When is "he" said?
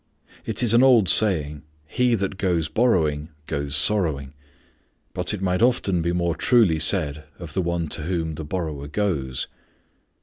1.85-2.15